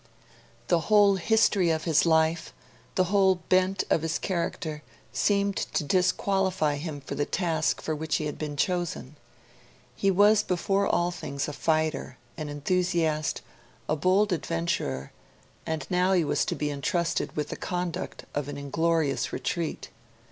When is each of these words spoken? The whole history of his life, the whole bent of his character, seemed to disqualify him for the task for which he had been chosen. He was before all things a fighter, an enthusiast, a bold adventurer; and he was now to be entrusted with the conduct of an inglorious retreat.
The 0.67 0.79
whole 0.89 1.17
history 1.17 1.69
of 1.69 1.83
his 1.83 2.07
life, 2.07 2.55
the 2.95 3.03
whole 3.03 3.35
bent 3.49 3.83
of 3.91 4.01
his 4.01 4.17
character, 4.17 4.81
seemed 5.13 5.55
to 5.55 5.83
disqualify 5.83 6.77
him 6.77 7.01
for 7.01 7.13
the 7.13 7.23
task 7.27 7.79
for 7.79 7.93
which 7.95 8.15
he 8.15 8.25
had 8.25 8.39
been 8.39 8.57
chosen. 8.57 9.15
He 9.95 10.09
was 10.09 10.41
before 10.41 10.87
all 10.87 11.11
things 11.11 11.47
a 11.47 11.53
fighter, 11.53 12.17
an 12.35 12.49
enthusiast, 12.49 13.41
a 13.87 13.95
bold 13.95 14.33
adventurer; 14.33 15.11
and 15.67 15.83
he 15.83 16.23
was 16.23 16.39
now 16.43 16.47
to 16.49 16.55
be 16.55 16.71
entrusted 16.71 17.35
with 17.37 17.49
the 17.49 17.55
conduct 17.55 18.25
of 18.33 18.47
an 18.47 18.57
inglorious 18.57 19.31
retreat. 19.31 19.91